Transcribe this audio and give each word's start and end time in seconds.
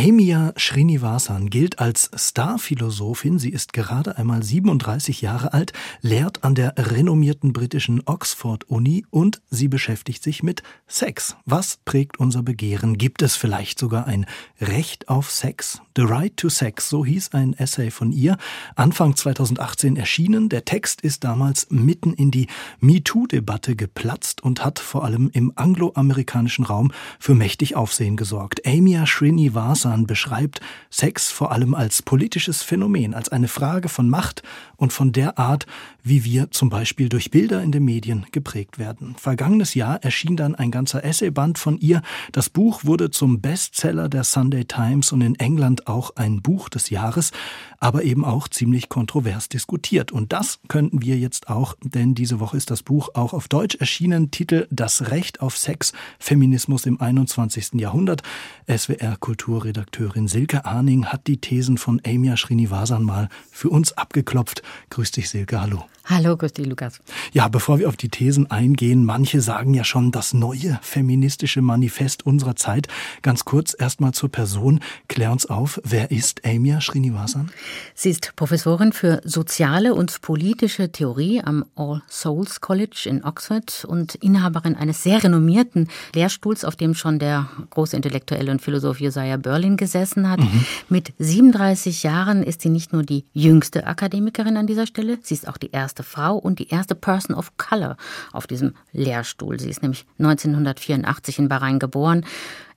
Amia 0.00 0.52
Srinivasan 0.56 1.50
gilt 1.50 1.80
als 1.80 2.08
Starphilosophin. 2.14 3.40
Sie 3.40 3.50
ist 3.50 3.72
gerade 3.72 4.16
einmal 4.16 4.44
37 4.44 5.22
Jahre 5.22 5.52
alt, 5.52 5.72
lehrt 6.02 6.44
an 6.44 6.54
der 6.54 6.74
renommierten 6.76 7.52
britischen 7.52 8.02
Oxford 8.06 8.62
Uni 8.70 9.04
und 9.10 9.42
sie 9.50 9.66
beschäftigt 9.66 10.22
sich 10.22 10.44
mit 10.44 10.62
Sex. 10.86 11.36
Was 11.46 11.80
prägt 11.84 12.20
unser 12.20 12.44
Begehren? 12.44 12.96
Gibt 12.96 13.22
es 13.22 13.34
vielleicht 13.34 13.80
sogar 13.80 14.06
ein 14.06 14.26
Recht 14.60 15.08
auf 15.08 15.32
Sex? 15.32 15.80
The 15.96 16.04
Right 16.04 16.36
to 16.36 16.48
Sex, 16.48 16.88
so 16.88 17.04
hieß 17.04 17.30
ein 17.32 17.54
Essay 17.54 17.90
von 17.90 18.12
ihr, 18.12 18.36
Anfang 18.76 19.16
2018 19.16 19.96
erschienen. 19.96 20.48
Der 20.48 20.64
Text 20.64 21.00
ist 21.00 21.24
damals 21.24 21.66
mitten 21.70 22.12
in 22.12 22.30
die 22.30 22.46
MeToo-Debatte 22.78 23.74
geplatzt 23.74 24.44
und 24.44 24.64
hat 24.64 24.78
vor 24.78 25.04
allem 25.04 25.28
im 25.32 25.52
angloamerikanischen 25.56 26.64
Raum 26.64 26.92
für 27.18 27.34
mächtig 27.34 27.74
Aufsehen 27.74 28.16
gesorgt. 28.16 28.64
Amia 28.64 29.04
Srinivasan 29.04 29.87
Hassan 29.88 30.06
beschreibt 30.06 30.60
Sex 30.90 31.30
vor 31.30 31.50
allem 31.52 31.74
als 31.74 32.02
politisches 32.02 32.62
Phänomen, 32.62 33.14
als 33.14 33.30
eine 33.30 33.48
Frage 33.48 33.88
von 33.88 34.08
Macht 34.08 34.42
und 34.76 34.92
von 34.92 35.12
der 35.12 35.38
Art, 35.38 35.66
wie 36.08 36.24
wir 36.24 36.50
zum 36.50 36.70
Beispiel 36.70 37.08
durch 37.08 37.30
Bilder 37.30 37.62
in 37.62 37.70
den 37.70 37.84
Medien 37.84 38.26
geprägt 38.32 38.78
werden. 38.78 39.14
Vergangenes 39.18 39.74
Jahr 39.74 40.02
erschien 40.02 40.36
dann 40.36 40.54
ein 40.54 40.70
ganzer 40.70 41.04
Essayband 41.04 41.58
von 41.58 41.78
ihr. 41.78 42.02
Das 42.32 42.48
Buch 42.48 42.84
wurde 42.84 43.10
zum 43.10 43.40
Bestseller 43.40 44.08
der 44.08 44.24
Sunday 44.24 44.64
Times 44.64 45.12
und 45.12 45.20
in 45.20 45.34
England 45.34 45.86
auch 45.86 46.16
ein 46.16 46.40
Buch 46.40 46.68
des 46.68 46.90
Jahres, 46.90 47.30
aber 47.78 48.04
eben 48.04 48.24
auch 48.24 48.48
ziemlich 48.48 48.88
kontrovers 48.88 49.48
diskutiert. 49.48 50.10
Und 50.10 50.32
das 50.32 50.60
könnten 50.68 51.02
wir 51.02 51.18
jetzt 51.18 51.48
auch, 51.48 51.74
denn 51.82 52.14
diese 52.14 52.40
Woche 52.40 52.56
ist 52.56 52.70
das 52.70 52.82
Buch 52.82 53.10
auch 53.14 53.34
auf 53.34 53.48
Deutsch 53.48 53.76
erschienen. 53.76 54.30
Titel 54.30 54.66
Das 54.70 55.10
Recht 55.10 55.40
auf 55.40 55.56
Sex, 55.56 55.92
Feminismus 56.18 56.86
im 56.86 57.00
21. 57.00 57.74
Jahrhundert. 57.74 58.22
SWR 58.66 59.16
Kulturredakteurin 59.18 60.28
Silke 60.28 60.64
Arning 60.64 61.06
hat 61.06 61.26
die 61.26 61.40
Thesen 61.40 61.76
von 61.76 62.00
Amia 62.06 62.36
Srinivasan 62.36 63.02
mal 63.02 63.28
für 63.50 63.68
uns 63.68 63.92
abgeklopft. 63.92 64.62
Grüß 64.90 65.10
dich, 65.10 65.28
Silke. 65.28 65.60
Hallo. 65.60 65.84
Hallo, 66.10 66.36
dich, 66.36 66.66
Lukas. 66.66 67.00
Ja, 67.34 67.48
bevor 67.48 67.78
wir 67.78 67.86
auf 67.86 67.98
die 67.98 68.08
Thesen 68.08 68.50
eingehen, 68.50 69.04
manche 69.04 69.42
sagen 69.42 69.74
ja 69.74 69.84
schon 69.84 70.10
das 70.10 70.32
neue 70.32 70.78
feministische 70.80 71.60
Manifest 71.60 72.24
unserer 72.24 72.56
Zeit. 72.56 72.88
Ganz 73.20 73.44
kurz 73.44 73.76
erstmal 73.78 74.12
zur 74.12 74.30
Person. 74.30 74.80
Klär 75.08 75.30
uns 75.30 75.44
auf, 75.44 75.78
wer 75.84 76.10
ist 76.10 76.46
Amia 76.46 76.80
Srinivasan? 76.80 77.50
Sie 77.94 78.08
ist 78.08 78.32
Professorin 78.36 78.94
für 78.94 79.20
soziale 79.22 79.94
und 79.94 80.22
politische 80.22 80.90
Theorie 80.90 81.42
am 81.42 81.66
All 81.76 82.00
Souls 82.08 82.62
College 82.62 83.04
in 83.04 83.22
Oxford 83.22 83.84
und 83.84 84.14
Inhaberin 84.14 84.76
eines 84.76 85.02
sehr 85.02 85.22
renommierten 85.22 85.88
Lehrstuhls, 86.14 86.64
auf 86.64 86.76
dem 86.76 86.94
schon 86.94 87.18
der 87.18 87.50
große 87.68 87.94
Intellektuelle 87.94 88.50
und 88.50 88.62
Philosoph 88.62 88.98
Josiah 88.98 89.36
Berlin 89.36 89.76
gesessen 89.76 90.30
hat. 90.30 90.40
Mhm. 90.40 90.64
Mit 90.88 91.12
37 91.18 92.02
Jahren 92.02 92.42
ist 92.42 92.62
sie 92.62 92.70
nicht 92.70 92.94
nur 92.94 93.02
die 93.02 93.26
jüngste 93.34 93.86
Akademikerin 93.86 94.56
an 94.56 94.66
dieser 94.66 94.86
Stelle, 94.86 95.18
sie 95.20 95.34
ist 95.34 95.46
auch 95.46 95.58
die 95.58 95.70
erste 95.70 95.97
erste 95.98 96.02
Frau 96.02 96.36
und 96.36 96.60
die 96.60 96.68
erste 96.68 96.94
Person 96.94 97.34
of 97.34 97.56
Color 97.56 97.96
auf 98.32 98.46
diesem 98.46 98.74
Lehrstuhl. 98.92 99.58
Sie 99.58 99.70
ist 99.70 99.82
nämlich 99.82 100.06
1984 100.18 101.40
in 101.40 101.48
Bahrain 101.48 101.78
geboren, 101.78 102.24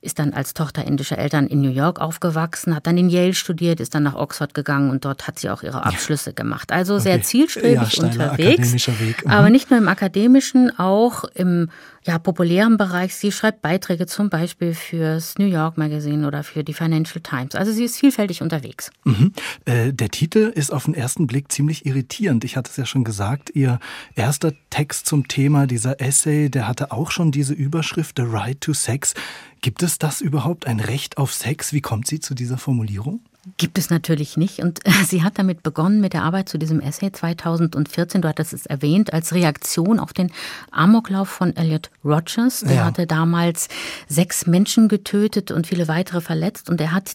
ist 0.02 0.18
dann 0.18 0.32
als 0.32 0.52
Tochter 0.52 0.84
indischer 0.84 1.16
Eltern 1.16 1.46
in 1.46 1.60
New 1.62 1.70
York 1.70 2.00
aufgewachsen, 2.00 2.74
hat 2.74 2.86
dann 2.86 2.98
in 2.98 3.08
Yale 3.08 3.34
studiert, 3.34 3.80
ist 3.80 3.94
dann 3.94 4.02
nach 4.02 4.14
Oxford 4.14 4.52
gegangen 4.52 4.90
und 4.90 5.04
dort 5.04 5.26
hat 5.26 5.38
sie 5.38 5.48
auch 5.48 5.62
ihre 5.62 5.84
Abschlüsse 5.86 6.30
ja. 6.30 6.34
gemacht. 6.34 6.72
Also 6.72 6.94
okay. 6.94 7.02
sehr 7.04 7.22
zielstrebig 7.22 7.96
ja, 7.96 8.04
unterwegs. 8.04 8.86
Mhm. 8.86 9.30
Aber 9.30 9.48
nicht 9.48 9.70
nur 9.70 9.78
im 9.78 9.88
akademischen, 9.88 10.76
auch 10.78 11.24
im 11.34 11.70
ja, 12.04 12.18
populären 12.18 12.76
Bereich. 12.76 13.14
Sie 13.14 13.30
schreibt 13.30 13.62
Beiträge 13.62 14.06
zum 14.06 14.28
Beispiel 14.28 14.74
fürs 14.74 15.38
New 15.38 15.46
York 15.46 15.78
Magazine 15.78 16.26
oder 16.26 16.42
für 16.42 16.64
die 16.64 16.74
Financial 16.74 17.20
Times. 17.22 17.54
Also 17.54 17.70
sie 17.70 17.84
ist 17.84 17.96
vielfältig 17.96 18.42
unterwegs. 18.42 18.90
Mhm. 19.04 19.32
Äh, 19.66 19.92
der 19.92 20.08
Titel 20.08 20.52
ist 20.52 20.72
auf 20.72 20.86
den 20.86 20.94
ersten 20.94 21.28
Blick 21.28 21.52
ziemlich 21.52 21.86
irritierend. 21.86 22.42
Ich 22.44 22.56
hatte 22.56 22.70
es 22.70 22.76
ja 22.76 22.86
schon 22.86 23.04
gesagt, 23.04 23.50
Ihr 23.54 23.78
erster 24.16 24.52
Text 24.70 25.06
zum 25.06 25.28
Thema, 25.28 25.66
dieser 25.66 26.00
Essay, 26.00 26.48
der 26.48 26.66
hatte 26.66 26.90
auch 26.90 27.10
schon 27.10 27.30
diese 27.30 27.54
Überschrift 27.54 28.16
The 28.16 28.24
Right 28.26 28.60
to 28.60 28.72
Sex. 28.72 29.14
Gibt 29.62 29.84
es 29.84 29.98
das 29.98 30.20
überhaupt, 30.20 30.66
ein 30.66 30.80
Recht 30.80 31.18
auf 31.18 31.32
Sex? 31.32 31.72
Wie 31.72 31.80
kommt 31.80 32.08
sie 32.08 32.18
zu 32.18 32.34
dieser 32.34 32.58
Formulierung? 32.58 33.20
Gibt 33.56 33.78
es 33.78 33.90
natürlich 33.90 34.36
nicht. 34.36 34.58
Und 34.58 34.80
sie 35.06 35.22
hat 35.22 35.38
damit 35.38 35.62
begonnen 35.62 36.00
mit 36.00 36.12
der 36.12 36.24
Arbeit 36.24 36.48
zu 36.48 36.58
diesem 36.58 36.80
Essay 36.80 37.12
2014. 37.12 38.22
Du 38.22 38.28
hattest 38.28 38.52
es 38.52 38.66
erwähnt, 38.66 39.12
als 39.12 39.32
Reaktion 39.32 40.00
auf 40.00 40.12
den 40.12 40.32
Amoklauf 40.72 41.28
von 41.28 41.56
Elliot 41.56 41.90
Rogers. 42.04 42.60
Der 42.60 42.74
ja. 42.74 42.84
hatte 42.84 43.06
damals 43.06 43.68
sechs 44.08 44.46
Menschen 44.46 44.88
getötet 44.88 45.52
und 45.52 45.68
viele 45.68 45.86
weitere 45.86 46.20
verletzt. 46.20 46.68
Und 46.68 46.80
er 46.80 46.90
hat 46.92 47.12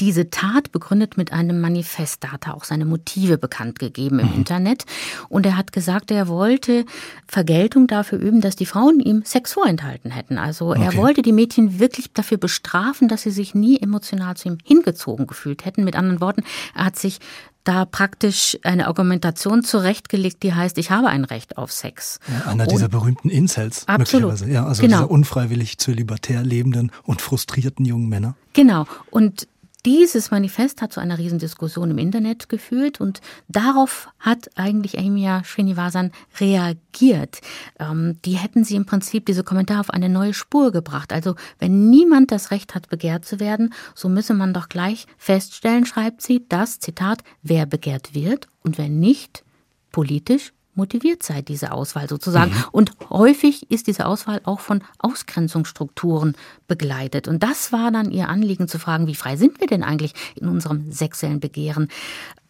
diese 0.00 0.30
Tat 0.30 0.72
begründet 0.72 1.16
mit 1.16 1.32
einem 1.32 1.60
Manifest. 1.60 2.22
Da 2.24 2.32
hat 2.32 2.46
er 2.46 2.54
auch 2.54 2.64
seine 2.64 2.84
Motive 2.84 3.38
bekannt 3.38 3.78
gegeben 3.78 4.18
im 4.20 4.28
mhm. 4.28 4.34
Internet. 4.34 4.84
Und 5.28 5.46
er 5.46 5.56
hat 5.56 5.72
gesagt, 5.72 6.10
er 6.10 6.28
wollte 6.28 6.84
Vergeltung 7.26 7.86
dafür 7.86 8.18
üben, 8.18 8.40
dass 8.40 8.56
die 8.56 8.66
Frauen 8.66 9.00
ihm 9.00 9.22
Sex 9.24 9.52
vorenthalten 9.52 10.10
hätten. 10.10 10.38
Also 10.38 10.70
okay. 10.70 10.84
er 10.84 10.96
wollte 10.96 11.22
die 11.22 11.32
Mädchen 11.32 11.80
wirklich 11.80 12.12
dafür 12.12 12.38
bestrafen, 12.38 13.08
dass 13.08 13.22
sie 13.22 13.30
sich 13.30 13.54
nie 13.54 13.80
emotional 13.80 14.36
zu 14.36 14.48
ihm 14.48 14.58
hingezogen 14.64 15.26
gefühlt 15.26 15.64
hätten. 15.64 15.84
Mit 15.84 15.96
anderen 15.96 16.20
Worten, 16.20 16.44
er 16.74 16.86
hat 16.86 16.96
sich 16.96 17.18
da 17.64 17.84
praktisch 17.84 18.58
eine 18.62 18.86
Argumentation 18.86 19.62
zurechtgelegt, 19.62 20.42
die 20.42 20.54
heißt, 20.54 20.78
ich 20.78 20.90
habe 20.90 21.08
ein 21.08 21.24
Recht 21.24 21.58
auf 21.58 21.70
Sex. 21.70 22.18
Ja, 22.26 22.50
einer 22.50 22.62
und 22.62 22.72
dieser 22.72 22.88
berühmten 22.88 23.28
Incels, 23.28 23.86
absolut. 23.86 24.28
möglicherweise. 24.28 24.50
Ja, 24.50 24.64
also 24.64 24.80
genau. 24.80 24.98
dieser 24.98 25.10
unfreiwillig 25.10 25.76
zölibatär 25.76 26.42
lebenden 26.42 26.92
und 27.04 27.20
frustrierten 27.20 27.84
jungen 27.84 28.08
Männer. 28.08 28.36
Genau. 28.54 28.86
Und 29.10 29.48
dieses 29.88 30.30
Manifest 30.30 30.82
hat 30.82 30.92
zu 30.92 31.00
einer 31.00 31.16
Riesendiskussion 31.16 31.92
im 31.92 31.96
Internet 31.96 32.50
geführt 32.50 33.00
und 33.00 33.22
darauf 33.48 34.10
hat 34.18 34.50
eigentlich 34.54 34.98
Amia 34.98 35.42
Srinivasan 35.44 36.12
reagiert. 36.38 37.40
Ähm, 37.78 38.18
die 38.26 38.36
hätten 38.36 38.64
sie 38.64 38.76
im 38.76 38.84
Prinzip 38.84 39.24
diese 39.24 39.44
Kommentare 39.44 39.80
auf 39.80 39.88
eine 39.88 40.10
neue 40.10 40.34
Spur 40.34 40.72
gebracht. 40.72 41.10
Also 41.10 41.36
wenn 41.58 41.88
niemand 41.88 42.32
das 42.32 42.50
Recht 42.50 42.74
hat, 42.74 42.90
begehrt 42.90 43.24
zu 43.24 43.40
werden, 43.40 43.72
so 43.94 44.10
müsse 44.10 44.34
man 44.34 44.52
doch 44.52 44.68
gleich 44.68 45.06
feststellen, 45.16 45.86
schreibt 45.86 46.20
sie, 46.20 46.46
dass, 46.46 46.80
Zitat, 46.80 47.24
wer 47.42 47.64
begehrt 47.64 48.12
wird 48.12 48.46
und 48.62 48.76
wer 48.76 48.90
nicht, 48.90 49.42
politisch 49.90 50.52
motiviert 50.78 51.22
sei, 51.22 51.42
diese 51.42 51.72
Auswahl 51.72 52.08
sozusagen. 52.08 52.52
Mhm. 52.52 52.64
Und 52.72 52.92
häufig 53.10 53.70
ist 53.70 53.86
diese 53.86 54.06
Auswahl 54.06 54.40
auch 54.44 54.60
von 54.60 54.82
Ausgrenzungsstrukturen 54.98 56.34
begleitet. 56.66 57.28
Und 57.28 57.42
das 57.42 57.72
war 57.72 57.90
dann 57.90 58.10
ihr 58.10 58.30
Anliegen 58.30 58.68
zu 58.68 58.78
fragen, 58.78 59.06
wie 59.06 59.14
frei 59.14 59.36
sind 59.36 59.60
wir 59.60 59.66
denn 59.66 59.82
eigentlich 59.82 60.14
in 60.36 60.48
unserem 60.48 60.90
sexuellen 60.90 61.40
Begehren? 61.40 61.88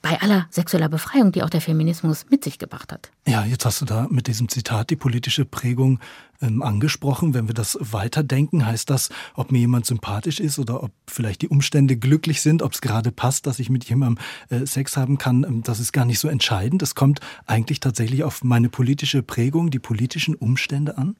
Bei 0.03 0.21
aller 0.21 0.47
sexueller 0.51 0.89
Befreiung, 0.89 1.33
die 1.33 1.43
auch 1.43 1.51
der 1.51 1.61
Feminismus 1.61 2.27
mit 2.31 2.45
sich 2.45 2.59
gebracht 2.59 2.93
hat. 2.93 3.11
Ja, 3.27 3.45
jetzt 3.45 3.65
hast 3.65 3.81
du 3.81 3.85
da 3.85 4.07
mit 4.11 4.27
diesem 4.27 4.49
Zitat 4.49 4.91
die 4.91 4.97
politische 4.97 5.45
Prägung 5.45 5.99
ähm, 6.41 6.63
angesprochen. 6.63 7.35
Wenn 7.35 7.49
wir 7.49 7.55
das 7.55 7.77
weiterdenken, 7.81 8.65
heißt 8.65 8.89
das, 8.91 9.11
ob 9.35 9.51
mir 9.51 9.59
jemand 9.59 9.87
sympathisch 9.87 10.41
ist 10.41 10.59
oder 10.59 10.83
ob 10.83 10.93
vielleicht 11.09 11.43
die 11.43 11.49
Umstände 11.49 11.97
glücklich 11.97 12.41
sind, 12.43 12.63
ob 12.63 12.73
es 12.73 12.81
gerade 12.81 13.11
passt, 13.11 13.47
dass 13.47 13.59
ich 13.59 13.71
mit 13.71 13.85
jemandem 13.89 14.25
äh, 14.51 14.67
Sex 14.67 14.97
haben 14.97 15.19
kann, 15.19 15.45
ähm, 15.45 15.63
das 15.63 15.81
ist 15.81 15.93
gar 15.93 16.05
nicht 16.05 16.21
so 16.21 16.29
entscheidend. 16.29 16.83
Es 16.83 16.95
kommt 16.95 17.21
eigentlich 17.47 17.81
tatsächlich 17.81 18.23
auf 18.23 18.45
meine 18.45 18.69
politische 18.69 19.23
Prägung, 19.23 19.71
die 19.71 19.81
politischen 19.81 20.35
Umstände 20.35 20.97
an. 20.97 21.17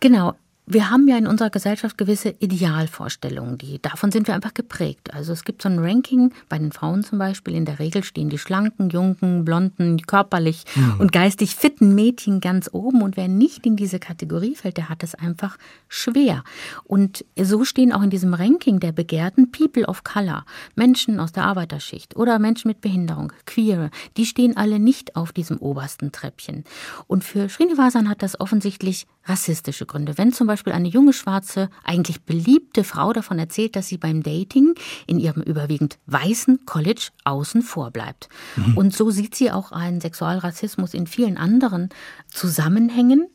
Genau. 0.00 0.34
Wir 0.66 0.90
haben 0.90 1.06
ja 1.08 1.18
in 1.18 1.26
unserer 1.26 1.50
Gesellschaft 1.50 1.98
gewisse 1.98 2.30
Idealvorstellungen, 2.38 3.58
die 3.58 3.82
davon 3.82 4.10
sind 4.10 4.28
wir 4.28 4.34
einfach 4.34 4.54
geprägt. 4.54 5.12
Also 5.12 5.34
es 5.34 5.44
gibt 5.44 5.60
so 5.60 5.68
ein 5.68 5.78
Ranking 5.78 6.32
bei 6.48 6.56
den 6.56 6.72
Frauen 6.72 7.04
zum 7.04 7.18
Beispiel. 7.18 7.54
In 7.54 7.66
der 7.66 7.80
Regel 7.80 8.02
stehen 8.02 8.30
die 8.30 8.38
schlanken, 8.38 8.88
jungen, 8.88 9.44
blonden, 9.44 10.00
körperlich 10.06 10.64
mhm. 10.74 11.00
und 11.00 11.12
geistig 11.12 11.54
fitten 11.54 11.94
Mädchen 11.94 12.40
ganz 12.40 12.70
oben. 12.72 13.02
Und 13.02 13.18
wer 13.18 13.28
nicht 13.28 13.66
in 13.66 13.76
diese 13.76 13.98
Kategorie 13.98 14.54
fällt, 14.54 14.78
der 14.78 14.88
hat 14.88 15.02
es 15.02 15.14
einfach 15.14 15.58
schwer. 15.86 16.42
Und 16.84 17.26
so 17.38 17.64
stehen 17.64 17.92
auch 17.92 18.02
in 18.02 18.08
diesem 18.08 18.32
Ranking 18.32 18.80
der 18.80 18.92
Begehrten 18.92 19.52
People 19.52 19.84
of 19.84 20.02
Color, 20.02 20.46
Menschen 20.76 21.20
aus 21.20 21.32
der 21.32 21.44
Arbeiterschicht 21.44 22.16
oder 22.16 22.38
Menschen 22.38 22.68
mit 22.68 22.80
Behinderung, 22.80 23.34
Queere, 23.44 23.90
die 24.16 24.24
stehen 24.24 24.56
alle 24.56 24.78
nicht 24.78 25.14
auf 25.14 25.30
diesem 25.32 25.58
obersten 25.58 26.10
Treppchen. 26.10 26.64
Und 27.06 27.22
für 27.22 27.50
Srinivasan 27.50 28.08
hat 28.08 28.22
das 28.22 28.40
offensichtlich 28.40 29.06
rassistische 29.26 29.86
Gründe. 29.86 30.18
Wenn 30.18 30.32
zum 30.32 30.46
Beispiel 30.46 30.53
eine 30.66 30.88
junge, 30.88 31.12
schwarze, 31.12 31.70
eigentlich 31.84 32.22
beliebte 32.22 32.84
Frau 32.84 33.12
davon 33.12 33.38
erzählt, 33.38 33.76
dass 33.76 33.88
sie 33.88 33.98
beim 33.98 34.22
Dating 34.22 34.74
in 35.06 35.18
ihrem 35.18 35.42
überwiegend 35.42 35.98
weißen 36.06 36.66
College 36.66 37.08
außen 37.24 37.62
vor 37.62 37.90
bleibt. 37.90 38.28
Mhm. 38.56 38.76
Und 38.76 38.94
so 38.94 39.10
sieht 39.10 39.34
sie 39.34 39.50
auch 39.50 39.72
einen 39.72 40.00
Sexualrassismus 40.00 40.94
in 40.94 41.06
vielen 41.06 41.36
anderen 41.36 41.88
Zusammenhängen. 42.28 43.28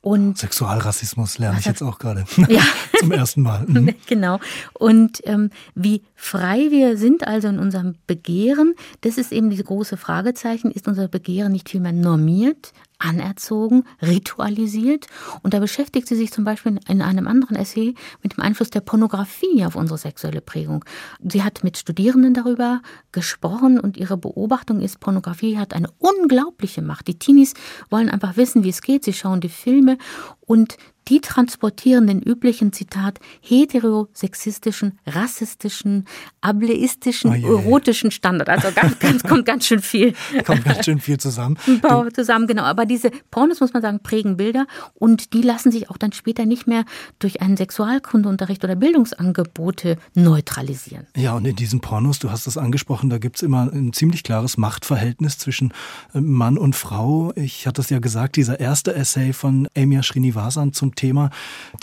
Und 0.00 0.38
Sexualrassismus 0.38 1.38
lerne 1.38 1.58
ich 1.58 1.66
jetzt 1.66 1.82
auch 1.82 1.98
gerade 1.98 2.24
ja. 2.48 2.62
zum 2.98 3.12
ersten 3.12 3.42
Mal. 3.42 3.64
Mhm. 3.66 3.94
Genau. 4.06 4.38
Und 4.72 5.20
ähm, 5.24 5.50
wie 5.74 6.02
frei 6.14 6.70
wir 6.70 6.96
sind 6.96 7.26
also 7.26 7.48
in 7.48 7.58
unserem 7.58 7.96
Begehren, 8.06 8.74
das 9.02 9.18
ist 9.18 9.32
eben 9.32 9.50
diese 9.50 9.64
große 9.64 9.96
Fragezeichen. 9.96 10.70
Ist 10.70 10.88
unser 10.88 11.08
Begehren 11.08 11.52
nicht 11.52 11.68
vielmehr 11.68 11.92
normiert, 11.92 12.72
anerzogen, 12.98 13.84
ritualisiert. 14.02 15.06
Und 15.42 15.54
da 15.54 15.60
beschäftigt 15.60 16.08
sie 16.08 16.16
sich 16.16 16.32
zum 16.32 16.44
Beispiel 16.44 16.78
in 16.88 17.02
einem 17.02 17.26
anderen 17.26 17.56
Essay 17.56 17.94
mit 18.22 18.36
dem 18.36 18.42
Einfluss 18.42 18.70
der 18.70 18.80
Pornografie 18.80 19.64
auf 19.64 19.76
unsere 19.76 19.98
sexuelle 19.98 20.40
Prägung. 20.40 20.84
Sie 21.20 21.42
hat 21.42 21.64
mit 21.64 21.78
Studierenden 21.78 22.34
darüber 22.34 22.82
gesprochen 23.12 23.78
und 23.78 23.96
ihre 23.96 24.16
Beobachtung 24.16 24.80
ist, 24.80 25.00
Pornografie 25.00 25.58
hat 25.58 25.74
eine 25.74 25.90
unglaubliche 25.98 26.82
Macht. 26.82 27.08
Die 27.08 27.18
Teenies 27.18 27.54
wollen 27.90 28.08
einfach 28.08 28.36
wissen, 28.36 28.64
wie 28.64 28.70
es 28.70 28.82
geht. 28.82 29.04
Sie 29.04 29.12
schauen 29.12 29.40
die 29.40 29.48
Filme 29.48 29.98
und 30.40 30.76
die 31.08 31.20
transportieren 31.20 32.06
den 32.06 32.20
üblichen, 32.20 32.72
Zitat, 32.72 33.18
heterosexistischen, 33.40 34.98
rassistischen, 35.06 36.06
ableistischen, 36.40 37.44
oh 37.44 37.58
erotischen 37.58 38.10
Standard. 38.10 38.48
Also 38.48 38.68
ganz, 38.74 38.98
ganz, 39.00 39.22
kommt 39.22 39.46
ganz 39.46 39.66
schön 39.66 39.80
viel. 39.80 40.14
Kommt 40.44 40.64
ganz 40.64 40.84
schön 40.84 41.00
viel 41.00 41.18
zusammen. 41.18 41.56
zusammen, 42.14 42.46
genau. 42.46 42.64
Aber 42.64 42.86
diese 42.86 43.10
Pornos, 43.30 43.60
muss 43.60 43.72
man 43.72 43.82
sagen, 43.82 44.00
prägen 44.02 44.36
Bilder 44.36 44.66
und 44.94 45.32
die 45.32 45.42
lassen 45.42 45.72
sich 45.72 45.90
auch 45.90 45.96
dann 45.96 46.12
später 46.12 46.46
nicht 46.46 46.66
mehr 46.66 46.84
durch 47.18 47.40
einen 47.40 47.56
Sexualkundeunterricht 47.56 48.62
oder 48.64 48.76
Bildungsangebote 48.76 49.96
neutralisieren. 50.14 51.06
Ja, 51.16 51.34
und 51.34 51.46
in 51.46 51.56
diesen 51.56 51.80
Pornos, 51.80 52.18
du 52.18 52.30
hast 52.30 52.46
es 52.46 52.58
angesprochen, 52.58 53.10
da 53.10 53.18
gibt 53.18 53.36
es 53.36 53.42
immer 53.42 53.70
ein 53.72 53.92
ziemlich 53.92 54.22
klares 54.22 54.56
Machtverhältnis 54.56 55.38
zwischen 55.38 55.72
äh, 56.14 56.20
Mann 56.20 56.58
und 56.58 56.76
Frau. 56.76 57.32
Ich 57.34 57.66
hatte 57.66 57.80
es 57.80 57.90
ja 57.90 57.98
gesagt, 57.98 58.36
dieser 58.36 58.60
erste 58.60 58.94
Essay 58.94 59.32
von 59.32 59.68
Amia 59.76 60.02
Srinivasan 60.02 60.72
zum 60.72 60.94
Thema, 60.98 61.30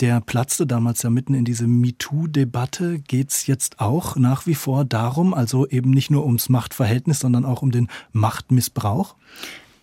der 0.00 0.20
platzte 0.20 0.66
damals 0.66 1.02
ja 1.02 1.10
mitten 1.10 1.34
in 1.34 1.44
diese 1.44 1.66
MeToo-Debatte. 1.66 2.98
Geht 2.98 3.30
es 3.30 3.46
jetzt 3.46 3.80
auch 3.80 4.16
nach 4.16 4.46
wie 4.46 4.54
vor 4.54 4.84
darum, 4.84 5.32
also 5.32 5.66
eben 5.66 5.90
nicht 5.90 6.10
nur 6.10 6.26
ums 6.26 6.48
Machtverhältnis, 6.50 7.20
sondern 7.20 7.46
auch 7.46 7.62
um 7.62 7.70
den 7.70 7.88
Machtmissbrauch? 8.12 9.16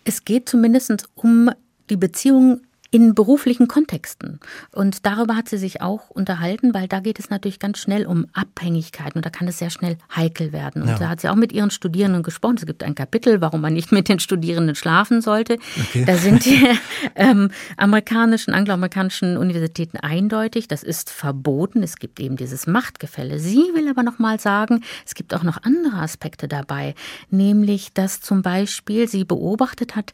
Es 0.04 0.24
geht 0.24 0.48
zumindest 0.48 1.08
um 1.16 1.50
die 1.90 1.96
Beziehung 1.96 2.60
in 2.94 3.12
beruflichen 3.12 3.66
Kontexten. 3.66 4.38
Und 4.70 5.04
darüber 5.04 5.34
hat 5.34 5.48
sie 5.48 5.58
sich 5.58 5.82
auch 5.82 6.10
unterhalten, 6.10 6.74
weil 6.74 6.86
da 6.86 7.00
geht 7.00 7.18
es 7.18 7.28
natürlich 7.28 7.58
ganz 7.58 7.78
schnell 7.78 8.06
um 8.06 8.26
Abhängigkeiten 8.34 9.18
und 9.18 9.26
da 9.26 9.30
kann 9.30 9.48
es 9.48 9.58
sehr 9.58 9.70
schnell 9.70 9.98
heikel 10.14 10.52
werden. 10.52 10.82
Und 10.82 10.90
ja. 10.90 10.98
da 10.98 11.08
hat 11.08 11.20
sie 11.20 11.28
auch 11.28 11.34
mit 11.34 11.52
ihren 11.52 11.72
Studierenden 11.72 12.22
gesprochen. 12.22 12.54
Es 12.56 12.66
gibt 12.66 12.84
ein 12.84 12.94
Kapitel, 12.94 13.40
warum 13.40 13.62
man 13.62 13.72
nicht 13.72 13.90
mit 13.90 14.08
den 14.08 14.20
Studierenden 14.20 14.76
schlafen 14.76 15.22
sollte. 15.22 15.58
Okay. 15.76 16.04
Da 16.04 16.14
sind 16.14 16.44
die 16.44 16.68
ähm, 17.16 17.50
amerikanischen, 17.76 18.54
angloamerikanischen 18.54 19.38
Universitäten 19.38 19.96
eindeutig. 19.96 20.68
Das 20.68 20.84
ist 20.84 21.10
verboten. 21.10 21.82
Es 21.82 21.96
gibt 21.96 22.20
eben 22.20 22.36
dieses 22.36 22.68
Machtgefälle. 22.68 23.40
Sie 23.40 23.72
will 23.74 23.88
aber 23.88 24.04
noch 24.04 24.20
mal 24.20 24.38
sagen, 24.38 24.84
es 25.04 25.16
gibt 25.16 25.34
auch 25.34 25.42
noch 25.42 25.64
andere 25.64 25.96
Aspekte 25.96 26.46
dabei, 26.46 26.94
nämlich 27.28 27.92
dass 27.92 28.20
zum 28.20 28.42
Beispiel 28.42 29.08
sie 29.08 29.24
beobachtet 29.24 29.96
hat, 29.96 30.12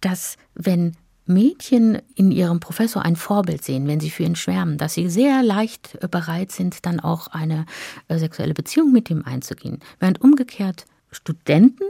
dass 0.00 0.36
wenn 0.56 0.96
Mädchen 1.26 2.00
in 2.14 2.30
ihrem 2.30 2.60
Professor 2.60 3.02
ein 3.02 3.16
Vorbild 3.16 3.64
sehen, 3.64 3.86
wenn 3.86 4.00
sie 4.00 4.10
für 4.10 4.22
ihn 4.22 4.36
schwärmen, 4.36 4.78
dass 4.78 4.94
sie 4.94 5.08
sehr 5.08 5.42
leicht 5.42 5.98
bereit 6.10 6.52
sind, 6.52 6.86
dann 6.86 7.00
auch 7.00 7.28
eine 7.28 7.66
äh, 8.08 8.18
sexuelle 8.18 8.54
Beziehung 8.54 8.92
mit 8.92 9.10
ihm 9.10 9.22
einzugehen. 9.24 9.80
Während 9.98 10.20
umgekehrt 10.20 10.84
Studenten, 11.10 11.84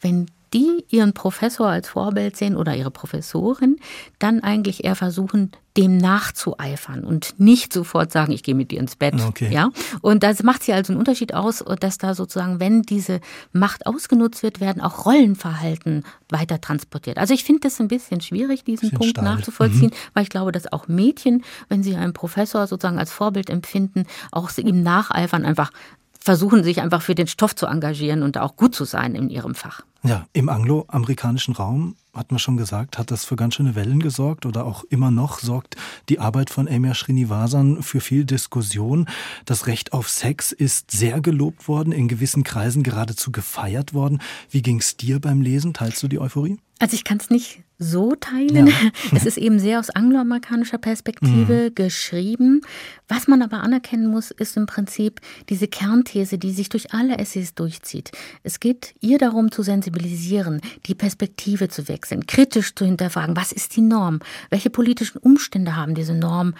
wenn 0.00 0.26
die 0.52 0.84
ihren 0.88 1.12
Professor 1.12 1.68
als 1.68 1.88
Vorbild 1.88 2.36
sehen 2.36 2.56
oder 2.56 2.74
ihre 2.74 2.90
Professorin, 2.90 3.76
dann 4.18 4.40
eigentlich 4.40 4.84
eher 4.84 4.96
versuchen, 4.96 5.52
dem 5.76 5.98
nachzueifern 5.98 7.04
und 7.04 7.38
nicht 7.38 7.72
sofort 7.72 8.10
sagen, 8.10 8.32
ich 8.32 8.42
gehe 8.42 8.56
mit 8.56 8.72
dir 8.72 8.80
ins 8.80 8.96
Bett. 8.96 9.14
Okay. 9.20 9.52
Ja? 9.52 9.70
Und 10.00 10.24
das 10.24 10.42
macht 10.42 10.64
sie 10.64 10.72
also 10.72 10.92
einen 10.92 10.98
Unterschied 10.98 11.32
aus, 11.32 11.64
dass 11.78 11.98
da 11.98 12.14
sozusagen, 12.14 12.58
wenn 12.58 12.82
diese 12.82 13.20
Macht 13.52 13.86
ausgenutzt 13.86 14.42
wird, 14.42 14.60
werden 14.60 14.82
auch 14.82 15.06
Rollenverhalten 15.06 16.04
weiter 16.28 16.60
transportiert. 16.60 17.18
Also 17.18 17.34
ich 17.34 17.44
finde 17.44 17.60
das 17.60 17.80
ein 17.80 17.86
bisschen 17.86 18.20
schwierig, 18.20 18.64
diesen 18.64 18.90
bisschen 18.90 18.98
Punkt 18.98 19.18
steil. 19.18 19.24
nachzuvollziehen, 19.24 19.90
mhm. 19.90 20.10
weil 20.14 20.24
ich 20.24 20.30
glaube, 20.30 20.50
dass 20.50 20.72
auch 20.72 20.88
Mädchen, 20.88 21.44
wenn 21.68 21.84
sie 21.84 21.94
einen 21.94 22.12
Professor 22.12 22.66
sozusagen 22.66 22.98
als 22.98 23.12
Vorbild 23.12 23.48
empfinden, 23.48 24.06
auch 24.32 24.50
ihm 24.58 24.82
nacheifern, 24.82 25.44
einfach 25.44 25.70
versuchen, 26.18 26.64
sich 26.64 26.80
einfach 26.80 27.00
für 27.00 27.14
den 27.14 27.28
Stoff 27.28 27.54
zu 27.54 27.66
engagieren 27.66 28.22
und 28.22 28.38
auch 28.38 28.56
gut 28.56 28.74
zu 28.74 28.84
sein 28.84 29.14
in 29.14 29.30
ihrem 29.30 29.54
Fach. 29.54 29.82
Ja, 30.02 30.26
im 30.32 30.48
angloamerikanischen 30.48 31.54
Raum, 31.54 31.94
hat 32.14 32.30
man 32.30 32.38
schon 32.38 32.56
gesagt, 32.56 32.96
hat 32.96 33.10
das 33.10 33.26
für 33.26 33.36
ganz 33.36 33.54
schöne 33.54 33.74
Wellen 33.74 34.00
gesorgt 34.00 34.46
oder 34.46 34.64
auch 34.64 34.84
immer 34.84 35.10
noch 35.10 35.40
sorgt 35.40 35.76
die 36.08 36.18
Arbeit 36.18 36.48
von 36.48 36.68
Amya 36.68 36.94
Srinivasan 36.94 37.82
für 37.82 38.00
viel 38.00 38.24
Diskussion. 38.24 39.08
Das 39.44 39.66
Recht 39.66 39.92
auf 39.92 40.08
Sex 40.08 40.52
ist 40.52 40.90
sehr 40.90 41.20
gelobt 41.20 41.68
worden, 41.68 41.92
in 41.92 42.08
gewissen 42.08 42.44
Kreisen 42.44 42.82
geradezu 42.82 43.30
gefeiert 43.30 43.92
worden. 43.92 44.22
Wie 44.50 44.62
ging's 44.62 44.96
dir 44.96 45.20
beim 45.20 45.42
Lesen? 45.42 45.74
Teilst 45.74 46.02
du 46.02 46.08
die 46.08 46.18
Euphorie? 46.18 46.58
Also 46.78 46.94
ich 46.94 47.04
kann 47.04 47.18
es 47.18 47.28
nicht 47.28 47.62
so 47.80 48.14
teilen. 48.14 48.68
Ja. 48.68 48.74
Es 49.12 49.26
ist 49.26 49.38
eben 49.38 49.58
sehr 49.58 49.80
aus 49.80 49.90
angloamerikanischer 49.90 50.78
Perspektive 50.78 51.70
mhm. 51.70 51.74
geschrieben. 51.74 52.60
Was 53.08 53.26
man 53.26 53.42
aber 53.42 53.62
anerkennen 53.62 54.06
muss, 54.06 54.30
ist 54.30 54.56
im 54.56 54.66
Prinzip 54.66 55.20
diese 55.48 55.66
Kernthese, 55.66 56.38
die 56.38 56.52
sich 56.52 56.68
durch 56.68 56.92
alle 56.92 57.18
Essays 57.18 57.54
durchzieht. 57.54 58.12
Es 58.44 58.60
geht 58.60 58.94
ihr 59.00 59.18
darum 59.18 59.50
zu 59.50 59.62
sensibilisieren, 59.62 60.60
die 60.86 60.94
Perspektive 60.94 61.68
zu 61.68 61.88
wechseln, 61.88 62.26
kritisch 62.26 62.74
zu 62.74 62.84
hinterfragen, 62.84 63.34
was 63.34 63.50
ist 63.50 63.74
die 63.74 63.80
Norm? 63.80 64.20
Welche 64.50 64.70
politischen 64.70 65.18
Umstände 65.18 65.74
haben 65.74 65.94
diese 65.94 66.14
Norm 66.14 66.54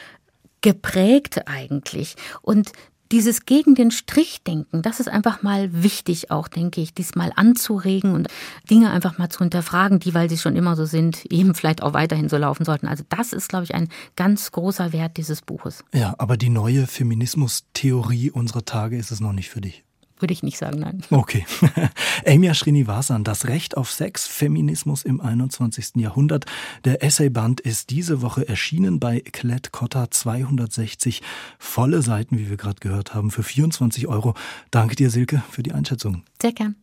geprägt 0.63 1.47
eigentlich? 1.47 2.17
Und 2.43 2.73
dieses 3.13 3.45
gegen 3.45 3.75
den 3.75 3.91
Strich 3.91 4.43
denken, 4.43 4.83
das 4.83 5.01
ist 5.01 5.09
einfach 5.09 5.43
mal 5.43 5.83
wichtig 5.83 6.31
auch, 6.31 6.49
denke 6.49 6.81
ich, 6.81 6.95
diesmal 6.95 7.33
anzuregen 7.35 8.15
und 8.15 8.29
Dinge 8.71 8.91
einfach 8.91 9.19
mal 9.19 9.29
zu 9.29 9.41
hinterfragen, 9.41 9.99
die, 9.99 10.15
weil 10.15 10.29
sie 10.29 10.39
schon 10.39 10.57
immer 10.57 10.77
so 10.77 10.85
sind, 10.85 11.25
eben 11.31 11.55
vielleicht 11.55 11.83
auch 11.83 11.93
weiterhin 11.93 12.29
so 12.29 12.37
laufen 12.37 12.65
sollten. 12.65 12.87
Also 12.87 13.05
das 13.09 13.33
ist, 13.33 13.49
glaube 13.49 13.65
ich, 13.65 13.75
ein 13.75 13.89
ganz 14.17 14.53
großer 14.53 14.93
Wert 14.93 15.17
dieses 15.17 15.43
Buches. 15.43 15.85
Ja, 15.93 16.15
aber 16.19 16.37
die 16.37 16.51
neue 16.51 16.87
Feminismus-Theorie 16.87 18.31
unserer 18.31 18.65
Tage 18.65 18.97
ist 18.97 19.11
es 19.11 19.21
noch 19.21 19.33
nicht 19.33 19.51
für 19.51 19.61
dich. 19.61 19.85
Würde 20.21 20.33
ich 20.33 20.43
nicht 20.43 20.59
sagen, 20.59 20.81
nein. 20.81 21.03
Okay. 21.11 21.47
Amia 22.27 22.55
Srinivasan, 22.55 23.25
das 23.25 23.47
Recht 23.47 23.77
auf 23.77 23.91
Sex, 23.91 24.27
Feminismus 24.27 25.03
im 25.03 25.21
21. 25.21 25.97
Jahrhundert. 25.97 26.45
Der 26.85 27.03
Essayband 27.03 27.61
ist 27.61 27.91
diese 27.91 28.21
Woche 28.21 28.47
erschienen 28.47 29.01
bei 29.01 29.21
Klett 29.21 29.73
Cotta 29.73 30.11
260 30.11 31.23
volle 31.59 32.03
Seiten, 32.03 32.39
wie 32.39 32.51
wir 32.51 32.59
gerade 32.59 32.81
gehört 32.81 33.15
haben, 33.15 33.31
für 33.31 33.43
24 33.43 34.07
Euro. 34.09 34.35
Danke 34.71 34.95
dir, 34.95 35.11
Silke, 35.11 35.43
für 35.51 35.63
die 35.63 35.73
Einschätzung. 35.73 36.23
Sehr 36.41 36.53
gern. 36.53 36.77